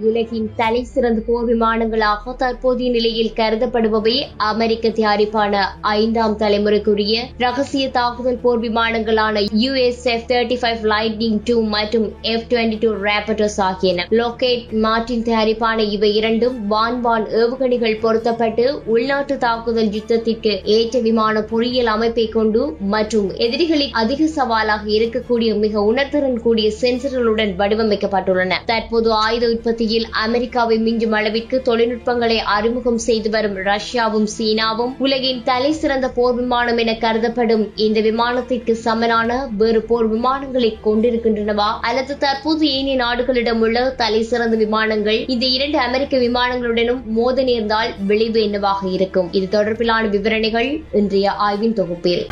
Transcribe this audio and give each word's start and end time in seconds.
உலகின் 0.00 0.48
தலை 0.56 0.82
சிறந்த 0.84 1.20
போர் 1.26 1.44
விமானங்களாக 1.44 2.34
தற்போதைய 2.36 2.90
நிலையில் 2.90 3.32
கருதப்படுபவை 3.36 4.14
அமெரிக்க 4.50 4.88
தயாரிப்பான 4.88 5.52
ஐந்தாம் 5.80 6.36
தலைமுறைக்குரிய 6.36 7.14
ரகசிய 7.38 7.90
தாக்குதல் 7.90 8.40
போர் 8.40 8.58
விமானங்களான 8.58 9.44
US F 9.62 10.26
thirty 10.30 10.58
five 10.62 10.82
lightning 10.92 11.38
two 11.44 11.56
மற்றும் 11.66 12.06
எஃப் 12.22 12.46
டுவெண்ட்டி 12.50 12.78
டூ 12.78 12.90
ரேபட்டர்ஸ் 13.08 13.60
ஆகியன. 13.60 14.06
லோகேட் 14.10 14.72
மார்டின் 14.78 15.22
தயாரிப்பான 15.22 15.78
இவை 15.88 16.14
இரண்டும் 16.14 16.70
வான்வான் 16.70 17.26
ஏவுகணைகள் 17.42 18.00
பொருத்தப்பட்டு 18.00 18.66
உள்நாட்டு 18.86 19.36
தாக்குதல் 19.38 19.92
யுத்தத்திற்கு 19.96 20.54
ஏற்ற 20.76 20.98
விமான 20.98 21.42
பொறியியல் 21.52 21.86
அமைப்பை 21.86 22.28
கொண்டு 22.28 22.62
மற்றும் 22.80 23.30
எதிரிகளின் 23.36 23.92
அதிக 23.92 24.26
சவாலாக 24.26 24.84
இருக்கக்கூடிய 24.98 25.58
மிக 25.58 25.80
உணர்திறன் 25.92 26.40
கூடிய 26.40 26.68
சென்சர்களுடன் 26.82 27.52
வடிவமைக்கப்பட்டுள்ளன. 27.60 28.58
தற்போது 28.66 29.12
ஆயுத 29.12 29.44
உற்பத்தி 29.48 29.83
உற்பத்தியில் 29.84 30.12
அமெரிக்காவை 30.24 30.76
மிஞ்சும் 30.84 31.14
அளவிற்கு 31.16 31.56
தொழில்நுட்பங்களை 31.66 32.36
அறிமுகம் 32.54 33.00
செய்து 33.06 33.28
வரும் 33.30 33.56
ரஷ்யாவும் 33.66 34.28
சீனாவும் 34.34 34.92
உலகின் 35.04 35.42
தலை 35.48 35.72
சிறந்த 35.72 36.06
போர் 36.08 36.36
விமானம் 36.38 36.78
என 36.82 36.92
கருதப்படும் 37.02 37.64
இந்த 37.86 38.00
விமானத்திற்கு 38.06 38.74
சமனான 38.84 39.36
வேறு 39.60 39.80
போர் 39.82 40.08
விமானங்களை 40.14 40.70
கொண்டிருக்கின்றனவா? 40.86 41.68
அல்லது 41.88 42.14
தற்போது 42.24 42.64
ஏனைய 42.76 42.96
நாடுகளிடம் 43.02 43.60
உள்ள 43.66 43.84
தலை 44.02 44.22
சிறந்த 44.30 44.56
விமானங்கள் 44.64 45.20
இந்த 45.34 45.44
இரண்டு 45.56 45.80
அமெரிக்க 45.86 46.22
விமானங்களுடனும் 46.26 47.04
மோத 47.18 47.44
நேர்ந்தால் 47.50 47.92
விளைவு 48.06 48.40
என்னவாக 48.46 48.88
இருக்கும்? 48.96 49.30
இது 49.32 49.48
தொடர்பிலான 49.58 50.10
விவரணைகள் 50.16 50.70
இன்றைய 51.02 51.36
ஆய்வின் 51.48 51.78
தொகுப்பில். 51.82 52.24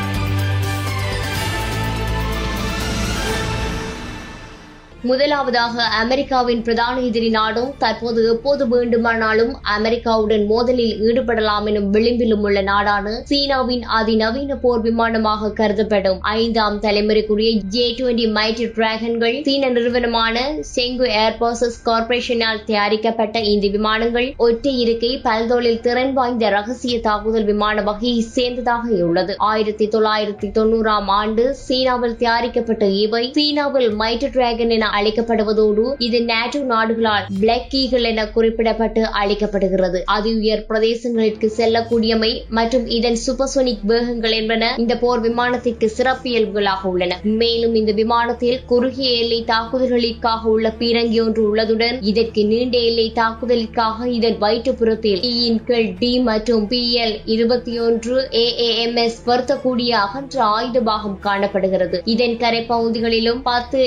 முதலாவதாக 5.09 5.85
அமெரிக்காவின் 6.01 6.61
பிரதான 6.61 6.95
எதிரி 7.01 7.29
நாடும் 7.29 7.71
தற்போது 7.77 8.19
எப்போது 8.33 8.63
வேண்டுமானாலும் 8.67 9.53
அமெரிக்காவுடன் 9.75 10.43
மோதலில் 10.51 10.93
ஈடுபடலாம் 11.07 11.65
எனும் 11.65 11.89
விளிம்பிலும் 11.89 12.43
உள்ள 12.47 12.59
நாடான 12.61 13.15
சீனாவின் 13.31 13.83
அதிநவீன 13.97 14.55
போர் 14.55 14.81
விமானமாக 14.81 15.49
கருதப்படும். 15.59 16.19
ஐந்தாம் 16.35 16.77
தலைமுறைக்குரிய 16.79 17.49
ஜே 17.75 17.85
டுவெண்டி 17.97 18.27
மைட்டி 18.37 18.67
டிராகன்கள் 18.77 19.35
சீன 19.47 19.69
நிறுவனமான 19.69 20.37
செங்கு 20.73 21.09
ஏர்போர்சஸ் 21.23 21.77
கார்பரேஷனால் 21.85 22.63
தயாரிக்கப்பட்ட 22.65 23.41
இந்த 23.53 23.67
விமானங்கள் 23.75 24.29
ஒற்றை 24.47 24.73
இருக்கை 24.79 25.11
பல்தொழில் 25.27 25.83
திறன் 25.87 26.13
வாய்ந்த 26.13 26.49
ரகசிய 26.49 26.95
தாக்குதல் 26.99 27.49
விமான 27.51 27.77
வகையை 27.81 28.23
சேர்ந்ததாக 28.35 29.03
உள்ளது. 29.09 29.35
ஆயிரத்தி 29.49 29.87
தொள்ளாயிரத்தி 29.87 30.49
தொண்ணூறாம் 30.59 31.11
ஆண்டு 31.19 31.45
சீனாவில் 31.65 32.17
தயாரிக்கப்பட்ட 32.17 32.85
இவை 33.03 33.23
சீனாவில் 33.39 33.91
மைட்டி 34.01 34.29
டிராகன் 34.29 34.69
என 34.69 34.91
அழைக்கப்படுவதோடு 34.97 35.85
இது 36.07 36.19
நேட்டோ 36.31 36.61
நாடுகளால் 36.71 37.25
பிளாக் 37.41 37.75
ஈகிள் 37.81 38.07
என 38.11 38.25
குறிப்பிடப்பட்டு 38.35 39.01
அழைக்கப்படுகிறது 39.21 39.99
அதி 40.15 40.31
உயர் 40.39 40.65
பிரதேசங்களுக்கு 40.69 41.47
செல்லக்கூடியமை 41.57 42.31
மற்றும் 42.57 42.85
இதன் 42.97 43.19
சூப்பர்சோனிக் 43.25 43.85
வேகங்கள் 43.91 44.35
என்பன 44.39 44.71
இந்த 44.83 44.93
போர் 44.97 45.21
விமானத்திற்கு 45.27 45.87
சிறப்பியல்புகளாக 45.97 46.81
உள்ளன. 46.91 47.17
மேலும் 47.41 47.75
இந்த 47.75 47.91
விமானத்தில் 48.01 48.59
குறுகிய 48.65 49.09
எல்லை 49.21 49.39
தாக்குதல்களுக்காக 49.51 50.49
உள்ள 50.53 50.69
பீரங்கி 50.81 51.19
ஒன்று 51.25 51.41
உள்ளதுடன் 51.49 51.97
இதற்கு 52.11 52.43
நீண்ட 52.51 52.77
எல்லை 52.89 53.07
தாக்குதலுக்காக 53.15 54.07
இதன் 54.17 54.37
வயிற்றுப்புறத்தில் 54.43 55.21
யின் 55.39 55.61
கீழ் 55.65 55.91
டி 55.99 56.11
மற்றும் 56.29 56.67
பி 56.67 56.81
எல் 57.03 57.15
இருபத்தி 57.35 57.73
ஒன்று 57.79 58.15
ஏஏஎம்எஸ் 58.43 59.19
பொருத்தக்கூடிய 59.27 59.91
அகன்ற 60.05 60.43
ஆயுத 60.55 60.81
பாகம் 60.89 61.19
காணப்படுகிறது. 61.19 61.97
இதன் 62.13 62.37
கரை 62.37 62.61
பகுதிகளிலும் 62.71 63.41
பத்து 63.41 63.79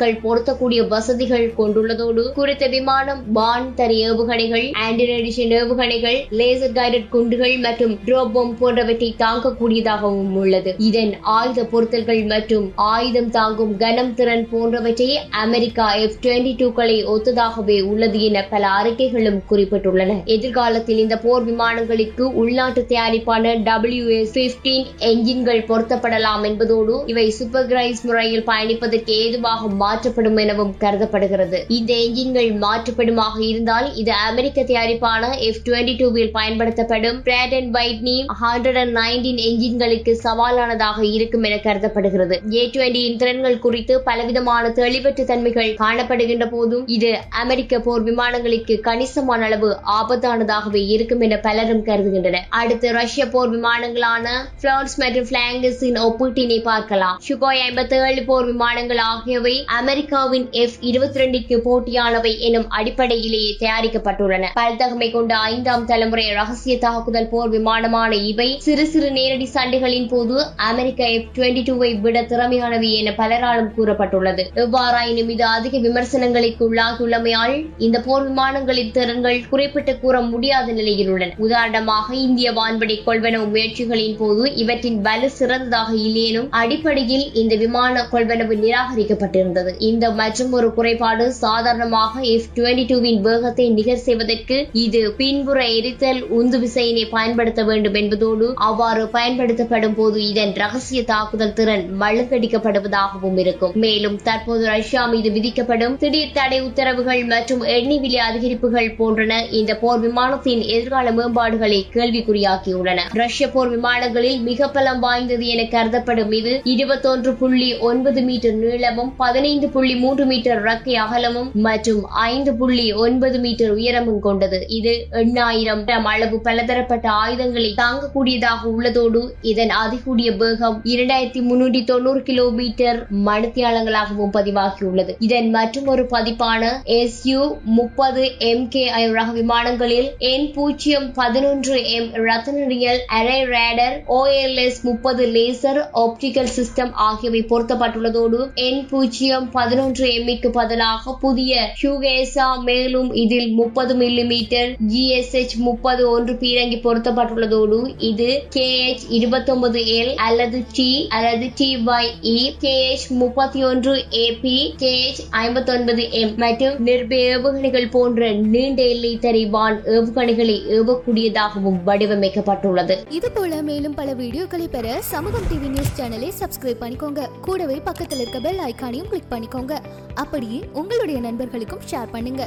ஏஏஎம்எஸ் 0.00 0.24
பொருத்தக்கூடிய 0.24 0.80
வசதிகள் 0.88 1.46
கொண்டுள்ளதோடு 1.58 2.22
குறித்த 2.32 2.64
விமானம் 2.66 3.20
வான் 3.32 3.68
தரி 3.78 3.96
ஏவுகணைகள் 4.08 4.66
ஆன்டிரேடிஷன் 4.86 5.52
ஏவுகணைகள் 5.58 6.18
லேசர் 6.38 6.74
கைடட் 6.78 7.08
குண்டுகள் 7.08 7.56
மற்றும் 7.58 7.94
ட்ரோபோம் 8.06 8.52
போன்றவற்றை 8.60 9.10
தாங்கக்கூடியதாகவும் 9.18 10.34
உள்ளது. 10.42 10.74
இதன் 10.88 11.12
ஆயுத 11.36 11.64
பொருத்தல்கள் 11.72 12.22
மற்றும் 12.24 12.66
ஆயுதம் 12.74 13.30
தாங்கும் 13.30 13.76
கனம் 13.76 14.14
திறன் 14.14 14.46
போன்றவற்றை 14.52 15.08
அமெரிக்கா 15.44 15.86
எஃப் 15.94 16.18
டுவெண்டி 16.24 16.52
டூக்களை 16.60 16.98
ஒத்ததாகவே 17.14 17.78
உள்ளது 17.82 18.20
என 18.20 18.44
பல 18.50 18.66
அறிக்கைகளும் 18.80 19.40
குறிப்பிட்டுள்ளன. 19.50 20.18
எதிர்காலத்தில் 20.36 20.98
இந்த 20.98 21.16
போர் 21.16 21.44
விமானங்களுக்கு 21.44 22.26
உள்நாட்டு 22.42 22.84
தயாரிப்பான 22.92 23.54
டபிள்யூ 23.62 24.06
எஸ் 24.18 24.34
பிப்டீன் 24.38 24.86
என்ஜின்கள் 25.10 25.66
பொருத்தப்படலாம் 25.70 26.44
என்பதோடு 26.50 26.96
இவை 27.06 27.26
சூப்பர் 27.30 27.66
கிரைஸ் 27.66 28.02
முறையில் 28.02 28.46
பயணிப்பதற்கு 28.50 29.12
ஏதுவாக 29.24 29.68
மாற்றப்படும் 29.90 30.38
எனவும் 30.42 30.72
கருதப்படுகிறது. 30.82 31.58
இந்த 31.76 31.92
எஞ்சின்கள் 32.02 32.50
மாற்றப்படுமாக 32.64 33.36
இருந்தால் 33.50 33.86
இது 34.00 34.12
அமெரிக்க 34.28 34.60
தயாரிப்பான 34.68 35.30
எஃப் 35.46 35.62
டுவெண்டி 35.66 35.94
டூவில் 36.00 36.30
பயன்படுத்தப்படும் 36.36 37.18
Pratt 37.26 37.54
and 37.58 37.70
Whitney 37.76 38.14
hundred 38.42 38.78
and 38.82 38.94
nineteen 38.98 39.40
என்ஜின்களுக்கு 39.48 40.12
சவாலானதாக 40.24 40.98
இருக்கும் 41.16 41.44
என 41.48 41.56
கருதப்படுகிறது. 41.66 42.36
ஏ 42.58 42.62
டுவெண்டியின் 42.74 43.18
திறன்கள் 43.22 43.58
குறித்து 43.64 43.96
பலவிதமான 44.08 44.70
தெளிவற்ற 44.78 45.24
தன்மைகள் 45.30 45.70
காணப்படுகின்ற 45.82 46.46
போதும் 46.54 46.84
இது 46.96 47.10
அமெரிக்க 47.42 47.80
போர் 47.86 48.04
விமானங்களுக்கு 48.10 48.76
கணிசமான 48.88 49.44
அளவு 49.50 49.70
ஆபத்தானதாகவே 49.98 50.84
இருக்கும் 50.94 51.24
என 51.28 51.40
பலரும் 51.48 51.84
கருதுகின்றனர். 51.90 52.46
அடுத்து 52.60 52.88
ரஷ்ய 53.00 53.26
போர் 53.34 53.52
விமானங்களான 53.56 54.26
பிளான்ஸ் 54.62 54.96
மற்றும் 55.02 55.28
பிளாங்கஸின் 55.32 56.00
ஒப்பீட்டினை 56.06 56.60
பார்க்கலாம். 56.70 57.18
சுகோய் 57.28 57.62
ஐம்பத்தி 57.68 57.98
ஏழு 58.08 58.24
போர் 58.30 58.48
விமானங்கள் 58.52 59.02
ஆகியவை 59.10 59.56
அமெரிக்காவின் 59.78 60.46
எஃப் 60.50 60.76
இருபத்தி 60.80 61.18
ரெண்டுக்கு 61.20 61.56
போட்டியானவை 61.66 62.32
எனும் 62.38 62.68
அடிப்படையிலேயே 62.68 63.50
தயாரிக்கப்பட்டுள்ளன. 63.60 64.46
பல்தகமை 64.60 65.08
கொண்ட 65.10 65.32
ஐந்தாம் 65.50 65.84
தலைமுறை 65.84 66.24
ரகசிய 66.30 66.78
தாக்குதல் 66.78 67.28
போர் 67.28 67.48
விமானமான 67.48 68.16
இவை 68.30 68.48
சிறு 68.58 68.86
சிறு 68.86 69.10
நேரடி 69.10 69.46
சண்டைகளின் 69.54 70.08
போது 70.08 70.36
அமெரிக்க 70.68 71.08
எஃப் 71.08 71.28
டுவெண்டி 71.36 71.62
டூவை 71.68 71.90
விட 72.00 72.22
திறமையானவை 72.22 72.90
என 72.92 73.12
பலராலும் 73.20 73.70
கூறப்பட்டுள்ளது. 73.76 74.44
எவ்வாறாயினும் 74.54 75.30
இது 75.34 75.44
அதிக 75.44 75.78
விமர்சனங்களுக்கு 75.78 76.64
உள்ளாகியுள்ளமையால் 76.70 77.54
இந்த 77.78 78.00
போர் 78.00 78.26
விமானங்களின் 78.30 78.90
திறன்கள் 78.90 79.40
குறிப்பிட்டு 79.50 79.94
கூற 79.98 80.20
முடியாத 80.20 80.72
நிலையில் 80.72 81.08
உள்ளன. 81.08 81.34
உதாரணமாக 81.38 82.14
இந்திய 82.26 82.52
வான்படை 82.52 82.98
கொள்வனவு 83.06 83.48
முயற்சிகளின் 83.54 84.16
போது 84.16 84.54
இவற்றின் 84.54 85.00
வலு 85.00 85.30
சிறந்ததாக 85.30 85.90
இல்லையெனும் 86.06 86.50
அடிப்படையில் 86.50 87.26
இந்த 87.34 87.54
விமான 87.56 88.06
கொள்வனவு 88.12 88.56
நிராகரிக்கப்பட்டிருந்தது. 88.64 89.58
இந்த 89.88 90.04
மற்றும் 90.20 90.52
ஒரு 90.52 90.68
குறைபாடு 90.74 91.24
சாதாரணமாக 91.40 92.22
எஃப் 92.32 92.50
டுவெண்டி 92.56 92.84
டூவின் 92.86 93.20
வேகத்தை 93.20 93.66
நிகர் 93.70 94.04
செய்வதற்கு 94.06 94.56
இது 94.84 95.00
பின்புற 95.18 95.58
எரித்தல் 95.78 96.20
உந்து 96.38 96.58
விசையினை 96.62 97.04
பயன்படுத்த 97.10 97.60
வேண்டும் 97.64 97.98
என்பதோடு 98.02 98.46
அவ்வாறு 98.68 99.04
பயன்படுத்தப்படும் 99.16 99.94
போது 99.94 100.18
இதன் 100.28 100.54
ரகசிய 100.62 101.02
தாக்குதல் 101.04 101.56
திறன் 101.58 101.84
மழுங்கடிக்கப்படுவதாகவும் 102.02 103.38
இருக்கும். 103.44 103.74
மேலும் 103.84 104.16
தற்போது 104.28 104.64
ரஷ்யா 104.74 105.02
மீது 105.06 105.30
விதிக்கப்படும் 105.30 105.96
திடீர் 106.02 106.36
தடை 106.38 106.60
உத்தரவுகள் 106.60 107.22
மற்றும் 107.32 107.62
எண்ணெய் 107.76 108.02
விலை 108.04 108.20
அதிகரிப்புகள் 108.28 108.90
போன்றன 108.98 109.32
இந்த 109.60 109.72
போர் 109.82 110.00
விமானத்தின் 110.00 110.62
எதிர்கால 110.74 111.08
மேம்பாடுகளை 111.10 111.80
கேள்விக்குறியாக்கியுள்ளன. 111.96 113.00
ரஷ்ய 113.22 113.46
போர் 113.48 113.72
விமானங்களில் 113.74 114.40
மிக 114.48 114.68
பலம் 114.68 115.00
வாய்ந்தது 115.00 115.46
என 115.46 115.64
கருதப்படும் 115.74 116.32
இது 116.32 116.52
இருபத்தொன்று 116.72 117.32
புள்ளி 117.34 117.70
ஒன்பது 117.88 118.20
மீட்டர் 118.22 118.58
நீளமும் 118.62 119.12
பதினைந்து 119.16 119.49
புள்ளி 119.58 119.94
மூன்று 119.94 120.24
மீட்டர் 120.24 120.60
ரக்கை 120.62 120.94
அகலமும் 120.94 121.50
மற்றும் 121.66 122.02
ஐந்து 122.08 122.54
புள்ளி 122.54 122.92
ஒன்பது 122.92 123.38
மீட்டர் 123.38 123.70
உயரமும் 123.70 124.20
கொண்டது. 124.20 124.58
இது 124.68 124.92
எண்ணாயிரம் 125.22 125.82
அளவு 126.12 126.36
பலதரப்பட்ட 126.40 127.10
ஆயுதங்களை 127.10 127.70
தாங்கக்கூடியதாக 127.74 128.62
உள்ளதோடு 128.74 129.22
இதன் 129.40 129.72
அதிகூடிய 129.82 130.36
வேகம் 130.36 130.76
இரண்டாயிரத்தி 130.84 131.40
முன்னூற்றி 131.48 131.84
தொண்ணூறு 131.84 132.22
கிலோமீட்டர் 132.22 133.06
மணித்தியாலங்களாகவும் 133.28 134.34
பதிவாகியுள்ளது. 134.38 135.14
இதன் 135.18 135.50
மற்றும் 135.50 135.86
ஒரு 135.86 136.06
பதிப்பான 136.14 136.62
எஸ் 136.84 137.20
யு 137.24 137.42
முப்பது 137.64 138.24
எம் 138.38 138.68
கே 138.68 138.84
ஐ 138.90 139.12
ரக 139.12 139.28
விமானங்களில் 139.32 140.08
என் 140.18 140.52
பூஜ்ஜியம் 140.52 141.12
பதினொன்று 141.12 141.76
எம் 141.96 142.10
ரத்தனரியல் 142.28 143.00
அரே 143.18 143.38
ரேடர் 143.54 143.96
ஓஎல்எஸ் 144.18 144.80
முப்பது 144.82 145.26
லேசர் 145.26 145.80
ஆப்டிகல் 146.04 146.52
சிஸ்டம் 146.58 146.92
ஆகியவை 147.08 147.42
பொருத்தப்பட்டுள்ளதோடு 147.52 148.40
என் 148.54 148.86
பூஜ்ஜியம் 148.90 149.39
மூலம் 149.40 149.54
பதினொன்று 149.58 150.06
எம்மிற்கு 150.16 150.48
பதிலாக 150.56 151.12
புதிய 151.22 151.60
ஹியூகேசா 151.80 152.46
மேலும் 152.68 153.08
இதில் 153.22 153.50
முப்பது 153.60 153.92
மில்லி 153.94 154.24
மீட்டர் 154.32 154.70
ஜிஎஸ்எச் 154.92 155.54
முப்பது 155.66 156.02
ஒன்று 156.10 156.32
பீரங்கி 156.42 156.78
பொருத்தப்பட்டுள்ளதோடு 156.86 157.78
இது 158.08 158.28
கே 158.56 158.66
கேஎச் 158.70 159.04
இருபத்தொன்பது 159.18 159.80
எல் 159.98 160.10
அல்லது 160.26 160.58
டி 160.76 160.88
அல்லது 161.16 161.46
டி 161.58 161.68
பை 161.86 162.02
இ 162.32 162.40
கே 162.64 162.74
எச் 162.88 163.06
முப்பத்தி 163.20 163.60
ஒன்று 163.64 163.92
ஏபி 164.24 164.56
கேஎச் 164.82 165.20
ஐம்பத்தி 165.44 165.72
ஒன்பது 165.76 166.04
எம் 166.20 166.34
மற்றும் 166.42 166.76
நிர்பய 166.88 167.30
ஏவுகணைகள் 167.36 167.88
போன்ற 167.96 168.30
நீண்ட 168.54 168.82
எல்லை 168.94 169.12
தறிவான் 169.24 169.78
ஏவுகணைகளை 169.96 170.56
ஏவக்கூடியதாகவும் 170.76 171.80
வடிவமைக்கப்பட்டுள்ளது. 171.88 172.96
இது 173.18 173.30
போல 173.30 173.62
மேலும் 173.70 173.96
பல 174.00 174.10
வீடியோக்களை 174.22 174.68
பெற 174.76 174.86
சமூகம் 175.12 175.48
டிவி 175.52 175.70
நியூஸ் 175.76 175.96
சேனலை 176.00 176.30
சப்ஸ்கிரைப் 176.42 176.82
பண்ணிக்கோங்க. 176.84 177.24
கூடவே 177.48 177.78
பக்கத்தில் 177.90 178.22
இருக்க 178.22 178.40
பெல் 178.48 178.62
ஐக்கானையும் 178.70 179.10
கிளிக் 179.10 179.29
பண்ணிக்கோங்க. 179.30 179.74
அப்படியே 180.14 180.68
உங்களுடைய 180.72 181.20
நண்பர்களுக்கும் 181.20 181.86
ஷேர் 181.90 182.10
பண்ணுங்க. 182.10 182.44